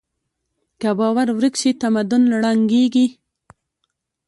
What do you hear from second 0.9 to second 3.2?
باور ورک شي، تمدن ړنګېږي.